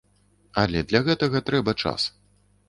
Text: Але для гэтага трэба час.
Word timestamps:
Але 0.61 0.81
для 0.91 1.01
гэтага 1.09 1.43
трэба 1.51 1.77
час. 1.85 2.09